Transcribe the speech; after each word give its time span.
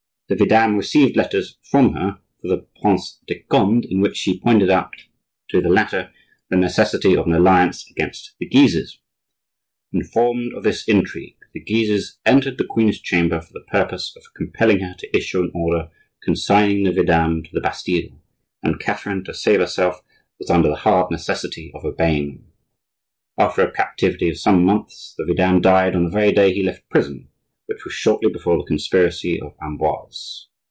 The 0.29 0.37
vidame 0.37 0.77
received 0.77 1.17
letters 1.17 1.57
from 1.61 1.91
her 1.91 2.17
for 2.41 2.47
the 2.47 2.65
Prince 2.81 3.19
de 3.27 3.39
Conde, 3.49 3.83
in 3.83 3.99
which 3.99 4.15
she 4.15 4.39
pointed 4.39 4.69
out 4.69 4.93
to 5.49 5.59
the 5.59 5.67
latter 5.67 6.13
the 6.49 6.55
necessity 6.55 7.17
of 7.17 7.25
an 7.27 7.33
alliance 7.33 7.85
against 7.91 8.35
the 8.39 8.45
Guises. 8.45 9.01
Informed 9.91 10.53
of 10.53 10.63
this 10.63 10.87
intrigue, 10.87 11.35
the 11.53 11.59
Guises 11.59 12.17
entered 12.25 12.57
the 12.57 12.63
queen's 12.63 13.01
chamber 13.01 13.41
for 13.41 13.51
the 13.51 13.65
purpose 13.69 14.15
of 14.15 14.23
compelling 14.33 14.79
her 14.79 14.95
to 14.99 15.13
issue 15.17 15.41
an 15.41 15.51
order 15.53 15.91
consigning 16.23 16.85
the 16.85 16.91
vidame 16.93 17.43
to 17.43 17.49
the 17.51 17.59
Bastille, 17.59 18.17
and 18.63 18.79
Catherine, 18.79 19.25
to 19.25 19.33
save 19.33 19.59
herself, 19.59 19.99
was 20.39 20.49
under 20.49 20.69
the 20.69 20.75
hard 20.75 21.11
necessity 21.11 21.73
of 21.75 21.83
obeying 21.83 22.35
them. 22.37 22.53
After 23.37 23.63
a 23.63 23.71
captivity 23.73 24.29
of 24.29 24.37
some 24.39 24.63
months, 24.63 25.13
the 25.17 25.25
vidame 25.25 25.59
died 25.61 25.93
on 25.93 26.05
the 26.05 26.09
very 26.09 26.31
day 26.31 26.53
he 26.53 26.63
left 26.63 26.87
prison, 26.87 27.27
which 27.67 27.85
was 27.85 27.93
shortly 27.93 28.29
before 28.29 28.57
the 28.57 28.65
conspiracy 28.65 29.39
of 29.39 29.55
Amboise. 29.61 30.49